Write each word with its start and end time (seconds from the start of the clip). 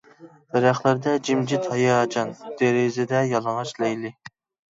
دەرەخلەردە 0.53 1.11
جىمجىت 1.27 1.67
ھاياجان 1.73 2.33
دېرىزىدە 2.63 3.23
يالىڭاچ 3.35 3.77
لەيلى. 3.85 4.13